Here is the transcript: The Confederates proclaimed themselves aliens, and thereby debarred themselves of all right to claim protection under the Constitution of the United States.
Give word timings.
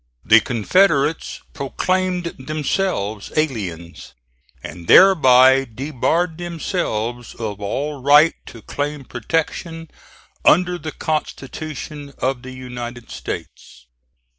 The 0.25 0.39
Confederates 0.39 1.41
proclaimed 1.53 2.33
themselves 2.39 3.31
aliens, 3.37 4.15
and 4.63 4.87
thereby 4.87 5.63
debarred 5.71 6.39
themselves 6.39 7.35
of 7.35 7.61
all 7.61 8.01
right 8.01 8.33
to 8.47 8.63
claim 8.63 9.05
protection 9.05 9.91
under 10.43 10.79
the 10.79 10.91
Constitution 10.91 12.15
of 12.17 12.41
the 12.41 12.49
United 12.51 13.11
States. 13.11 13.85